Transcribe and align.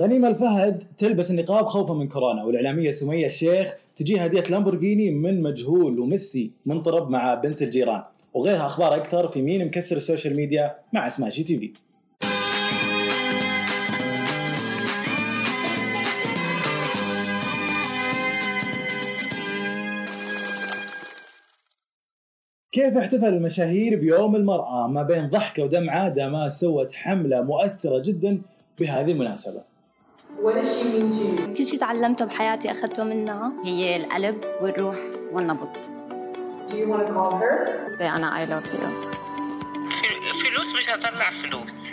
غنيمة 0.00 0.28
الفهد 0.28 0.82
تلبس 0.98 1.30
النقاب 1.30 1.66
خوفا 1.66 1.94
من 1.94 2.08
كورونا 2.08 2.44
والإعلامية 2.44 2.92
سمية 2.92 3.26
الشيخ 3.26 3.74
تجي 3.96 4.26
هدية 4.26 4.40
لامبورجيني 4.40 5.10
من 5.10 5.42
مجهول 5.42 6.00
وميسي 6.00 6.50
منطرب 6.66 7.10
مع 7.10 7.34
بنت 7.34 7.62
الجيران. 7.62 8.02
وغيرها 8.34 8.66
أخبار 8.66 8.94
أكثر 8.94 9.28
في 9.28 9.42
مين 9.42 9.64
مكسر 9.66 9.96
السوشيال 9.96 10.36
ميديا 10.36 10.76
مع 10.92 11.08
سماشي 11.08 11.42
تي 11.42 11.58
في. 11.58 11.72
كيف 22.72 22.96
احتفل 22.96 23.24
المشاهير 23.24 24.00
بيوم 24.00 24.36
المرأة؟ 24.36 24.86
ما 24.86 25.02
بين 25.02 25.26
ضحكة 25.26 25.62
ودمعة 25.62 26.08
داماس 26.08 26.60
سوت 26.60 26.92
حملة 26.92 27.42
مؤثرة 27.42 28.02
جدا 28.02 28.40
بهذه 28.80 29.10
المناسبة. 29.10 29.69
What 30.42 30.54
does 30.54 30.70
she 30.78 30.84
mean 30.84 31.10
to 31.12 31.22
you? 31.22 31.56
كل 31.56 31.66
شيء 31.66 31.78
تعلمته 31.80 32.24
بحياتي 32.24 32.70
أخذته 32.70 33.04
منها 33.04 33.52
هي 33.64 33.96
القلب 33.96 34.44
والروح 34.60 34.96
والنبض. 35.32 35.68
Do 36.68 36.72
you 36.72 36.88
want 36.88 37.06
to 37.06 37.12
call 37.12 37.32
her? 37.40 38.00
أنا 38.00 38.40
I 38.40 38.44
love 38.44 38.66
you. 38.72 39.10
فلوس 40.44 40.74
مش 40.74 40.90
هطلع 40.90 41.30
فلوس. 41.30 41.90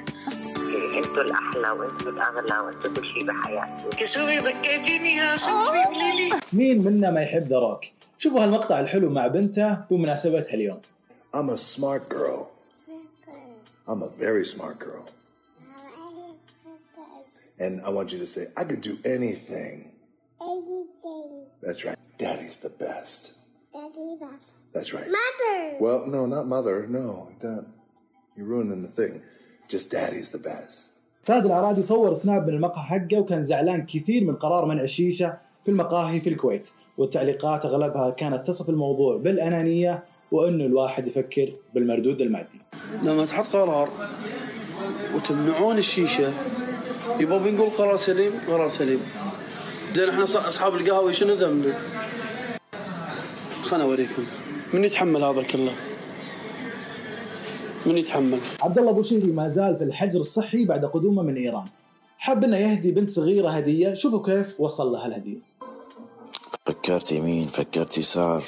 أنتوا 0.98 1.22
الأحلى 1.22 1.70
وانتوا 1.70 2.12
الأغلى 2.12 2.60
وانتوا 2.60 2.94
كل 2.94 3.06
شيء 3.06 3.26
بحياتي. 3.26 3.98
كسوري 3.98 4.40
بكيتيني 4.40 5.16
يا 5.16 5.38
شوفي 5.38 5.84
قولي 5.86 6.30
لي 6.30 6.40
مين 6.54 6.84
منا 6.84 7.12
ما 7.12 7.22
يحب 7.22 7.54
روك 7.54 7.82
شوفوا 8.18 8.44
هالمقطع 8.44 8.80
الحلو 8.80 9.10
مع 9.10 9.28
بنته 9.28 9.78
بمناسبة 9.92 10.46
هاليوم 10.50 10.82
I'm 11.36 11.50
a 11.50 11.58
smart 11.58 12.10
girl. 12.10 12.50
I'm 13.90 14.02
a 14.02 14.10
very 14.24 14.46
smart 14.46 14.80
girl. 14.80 15.04
And 17.60 17.82
I 17.82 17.90
want 17.90 18.12
you 18.12 18.20
to 18.20 18.28
say, 18.28 18.48
I 18.56 18.64
could 18.64 18.82
do 18.82 18.98
anything. 19.04 19.92
Anything. 20.42 21.46
That's 21.62 21.84
right. 21.84 21.98
Daddy's 22.20 22.58
the 22.58 22.70
best. 22.70 23.32
Daddy 23.74 24.16
best. 24.20 24.50
That's 24.74 24.94
right. 24.94 25.10
Mother. 25.22 25.78
Well, 25.80 26.06
no, 26.08 26.26
not 26.26 26.48
mother. 26.48 26.86
No, 26.88 27.32
that, 27.42 27.66
you're 28.36 28.46
ruining 28.46 28.82
the 28.84 28.90
thing. 28.90 29.22
Just 29.68 29.90
daddy's 29.90 30.30
the 30.30 30.40
best. 30.40 30.86
فهد 31.24 31.46
العرادي 31.46 31.84
صور 31.84 32.14
سناب 32.14 32.48
من 32.48 32.54
المقهى 32.54 32.84
حقه 32.84 33.20
وكان 33.20 33.44
زعلان 33.44 33.86
كثير 33.86 34.24
من 34.24 34.36
قرار 34.36 34.66
منع 34.66 34.82
الشيشة 34.82 35.38
في 35.64 35.72
المقاهي 35.72 36.22
في 36.22 36.30
الكويت 36.30 36.70
والتعليقات 36.98 37.66
أغلبها 37.66 38.10
كانت 38.10 38.48
تصف 38.48 38.70
الموضوع 38.70 39.18
بالأنانية 39.18 40.04
وأنه 40.32 40.66
الواحد 40.66 41.08
يفكر 41.08 41.52
بالمردود 41.74 42.22
المادي 42.22 42.62
لما 43.04 43.26
تحط 43.26 43.56
قرار 43.56 43.90
وتمنعون 45.16 45.78
الشيشة 45.78 46.34
يبا 47.20 47.38
بنقول 47.38 47.70
قرار 47.70 47.98
سليم 47.98 48.32
قرار 48.48 48.70
سليم 48.70 49.02
زين 49.96 50.10
إحنا 50.10 50.26
ص- 50.26 50.36
أصحاب 50.36 50.76
القهوة 50.76 51.12
شنو 51.12 51.34
ذنبنا؟ 51.34 51.78
خلنا 53.64 53.84
أوريكم. 53.84 54.26
من 54.74 54.84
يتحمل 54.84 55.24
هذا 55.24 55.44
كله؟ 55.44 55.74
من 57.86 57.98
يتحمل؟ 57.98 58.40
عبد 58.62 58.78
الله 58.78 58.92
بوشيري 58.92 59.32
ما 59.32 59.50
زال 59.50 59.78
في 59.78 59.84
الحجر 59.84 60.20
الصحي 60.20 60.66
بعد 60.66 60.86
قدومه 60.86 61.22
من 61.24 61.36
إيران. 61.38 61.66
حب 62.20 62.44
إنه 62.44 62.58
يهدي 62.58 62.92
بنت 62.92 63.10
صغيرة 63.10 63.50
هدية. 63.50 63.94
شوفوا 63.94 64.24
كيف 64.26 64.62
وصل 64.62 64.88
لها 64.92 65.08
الهدية. 65.08 65.38
فكرت 66.66 67.12
يمين 67.12 67.48
فكرت 67.48 67.98
يسار. 67.98 68.44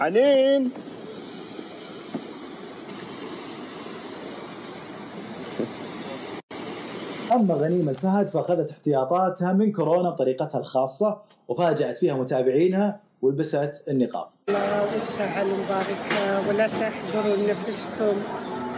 حنين 0.00 0.70
أما 7.32 7.54
غنيمه 7.54 7.90
الفهد 7.90 8.28
فأخذت 8.28 8.70
احتياطاتها 8.70 9.52
من 9.52 9.72
كورونا 9.72 10.10
بطريقتها 10.10 10.58
الخاصة 10.58 11.18
وفاجأت 11.48 11.96
فيها 11.98 12.14
متابعينها 12.14 13.00
ولبست 13.22 13.82
النقاب. 13.88 14.26
الله 14.48 14.94
يسهل 14.96 15.46
ومبارك 15.46 16.48
ولا 16.48 16.66
تحضروا 16.66 17.36
نفسكم 17.36 18.16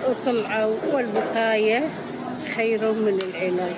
وطلعوا 0.08 0.74
والوقاية 0.94 1.88
خير 2.54 2.92
من 2.92 3.20
العلاج 3.20 3.74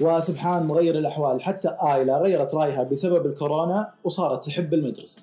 وسبحان 0.00 0.62
مغير 0.62 0.98
الأحوال 0.98 1.42
حتى 1.42 1.68
ايلا 1.68 2.18
غيرت 2.18 2.54
رأيها 2.54 2.82
بسبب 2.82 3.26
الكورونا 3.26 3.92
وصارت 4.04 4.44
تحب 4.44 4.74
المدرسة. 4.74 5.22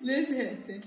ليه 0.00 0.26
زهقتي؟ 0.26 0.80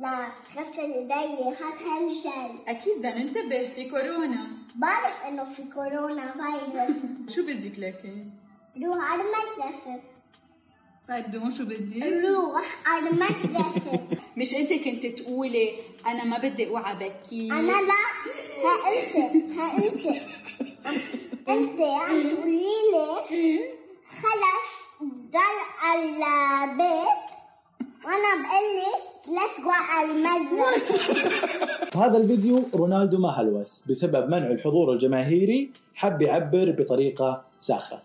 لا 0.00 0.26
غسل 0.56 0.80
ايدي 0.80 1.56
خد 1.56 1.86
هنشل 1.86 2.58
أكيد 2.68 2.98
بدنا 2.98 3.22
ننتبه 3.22 3.68
في 3.68 3.90
كورونا 3.90 4.48
بعرف 4.74 5.24
انه 5.28 5.44
في 5.44 5.62
كورونا 5.74 6.32
فيروس 6.32 7.34
شو 7.36 7.42
بدك 7.42 7.78
لكن؟ 7.78 8.24
روح 8.84 8.98
على 8.98 9.22
المدرسة 9.22 10.00
pardon 11.08 11.56
شو 11.58 11.64
بدي؟ 11.64 12.04
روح 12.20 12.76
على 12.86 13.08
المدرسة 13.10 14.06
مش 14.36 14.54
أنت 14.54 14.72
كنت 14.72 15.06
تقولي 15.06 15.72
أنا 16.06 16.24
ما 16.24 16.38
بدي 16.38 16.68
أوعى 16.68 16.94
بكي 16.94 17.52
أنا 17.52 17.72
لا 17.72 18.06
ها 18.64 18.74
انت 18.92 19.16
ها 19.58 19.76
انت 19.78 20.06
انت 21.48 21.80
عم 21.80 22.30
تقولي 22.30 22.74
لي 22.92 23.70
خلص 24.22 24.68
ضل 25.32 25.58
على 25.80 26.02
البيت 26.64 27.26
وأنا 28.04 28.34
بقول 28.34 28.76
لك 28.76 29.15
على 29.66 30.12
في 31.92 31.98
هذا 31.98 32.18
الفيديو 32.18 32.62
رونالدو 32.74 33.18
ما 33.18 33.28
هلوس 33.28 33.84
بسبب 33.88 34.28
منع 34.28 34.46
الحضور 34.46 34.92
الجماهيري 34.92 35.70
حب 35.94 36.22
يعبر 36.22 36.70
بطريقة 36.70 37.44
ساخرة. 37.58 38.02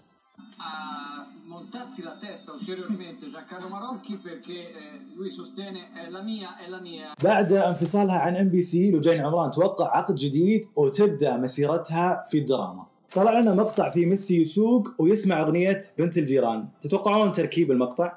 montarsi 1.72 2.02
la 2.04 2.16
testa 2.20 2.52
ulteriormente 2.52 3.30
Giancarlo 3.30 3.68
Marocchi 3.70 4.18
perché 4.18 4.54
eh, 4.54 4.74
lui 5.16 5.30
sostiene 5.30 5.92
è 5.94 6.10
la 6.10 6.22
mia, 6.22 6.58
è 6.58 6.68
la 6.70 6.80
mia. 6.80 7.14
بعد 7.24 7.54
انفصالها 7.54 8.16
عن 8.16 8.36
ام 8.36 8.50
بي 8.50 8.62
سي 8.62 8.92
لجين 8.92 9.22
عمران 9.22 9.52
توقع 9.52 9.98
عقد 9.98 10.16
جديد 10.16 10.68
وتبدأ 10.76 11.38
مسيرتها 11.38 12.24
في 12.30 12.38
الدراما. 12.38 12.86
طلع 13.16 13.40
لنا 13.40 13.56
مقطع 13.56 13.90
في 13.90 14.06
ميسي 14.06 14.42
يسوق 14.42 14.88
ويسمع 14.98 15.42
أغنية 15.42 15.82
بنت 15.98 16.18
الجيران. 16.18 16.68
تتوقعون 16.82 17.32
تركيب 17.32 17.72
المقطع؟ 17.72 18.14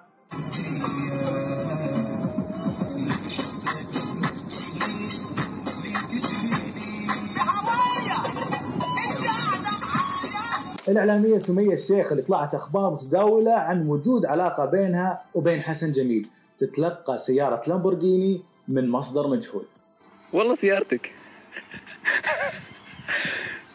الإعلامية 10.89 11.39
سمية 11.39 11.73
الشيخ 11.75 12.13
اللي 12.13 12.23
طلعت 12.23 12.55
أخبار 12.55 12.91
متداولة 12.93 13.53
عن 13.55 13.89
وجود 13.89 14.27
علاقة 14.27 14.65
بينها 14.65 15.23
وبين 15.35 15.61
حسن 15.63 15.93
جميل. 15.93 16.29
تتلقى 16.59 17.19
سيارة 17.19 17.63
لامبورجيني 17.67 18.41
من 18.69 18.89
مصدر 18.89 19.27
مجهول. 19.27 19.65
والله 20.33 20.55
سيارتك. 20.55 21.13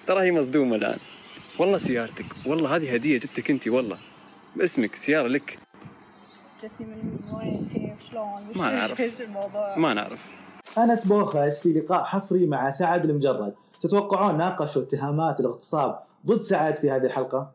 ترى 0.07 0.23
هي 0.25 0.31
مصدومة 0.31 0.75
الآن. 0.75 0.97
والله 1.59 1.77
سيارتك. 1.77 2.25
والله 2.45 2.75
هذه 2.75 2.93
هدية 2.93 3.17
جتك 3.19 3.51
أنت 3.51 3.67
والله. 3.67 3.97
باسمك 4.55 4.95
سيارة 4.95 5.27
لك. 5.27 5.57
جتني 6.63 6.87
من 6.87 7.19
وين 7.33 7.67
كيف 7.73 8.11
شلون؟ 8.11 8.49
وش- 8.49 8.57
ما 8.57 8.71
نعرف. 8.71 8.99
إيش 9.01 9.21
الموضوع؟ 9.21 9.77
ما 9.77 9.93
نعرف. 9.93 10.19
أنس 10.77 11.07
بوخش 11.07 11.59
في 11.63 11.73
لقاء 11.73 12.03
حصري 12.03 12.45
مع 12.47 12.71
سعد 12.71 13.05
المجرد. 13.05 13.53
تتوقعون 13.81 14.37
ناقشوا 14.37 14.81
اتهامات 14.81 15.39
الاغتصاب 15.39 15.99
ضد 16.25 16.41
سعد 16.41 16.75
في 16.75 16.91
هذه 16.91 17.05
الحلقة؟ 17.05 17.51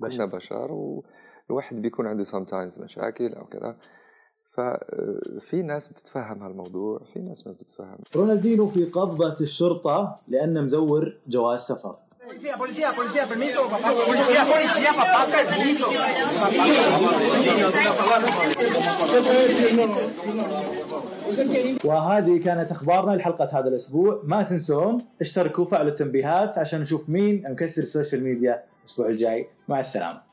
كلنا 0.00 0.24
بشر 0.24 0.72
والواحد 0.72 1.82
بيكون 1.82 2.06
عنده 2.06 2.24
sometimes 2.24 2.80
مشاكل 2.80 3.34
أو 3.34 3.44
كذا. 3.44 3.76
ففي 4.52 5.62
ناس 5.62 5.88
بتتفهم 5.88 6.42
هالموضوع 6.42 7.00
في 7.12 7.20
ناس 7.20 7.46
ما 7.46 7.52
بتتفهم. 7.52 7.98
رونالدينو 8.16 8.66
في 8.66 8.84
قبضة 8.84 9.36
الشرطة 9.40 10.16
لأنه 10.28 10.60
مزور 10.60 11.16
جواز 11.26 11.60
سفر. 11.60 11.96
Policía, 12.30 12.56
policía, 12.56 12.92
policía, 12.94 13.26
permiso, 13.26 13.68
papá. 13.68 13.90
Policía, 14.06 14.46
policía, 14.46 14.92
papá, 14.94 15.26
permiso. 15.26 15.86
وهذه 21.84 22.44
كانت 22.44 22.70
أخبارنا 22.70 23.12
لحلقة 23.16 23.58
هذا 23.58 23.68
الأسبوع 23.68 24.22
ما 24.24 24.42
تنسون 24.42 24.98
اشتركوا 25.20 25.64
وفعلوا 25.64 25.88
التنبيهات 25.88 26.58
عشان 26.58 26.80
نشوف 26.80 27.08
مين 27.08 27.42
مكسر 27.48 27.82
السوشيال 27.82 28.24
ميديا 28.24 28.62
الأسبوع 28.80 29.08
الجاي 29.08 29.48
مع 29.68 29.80
السلامة 29.80 30.29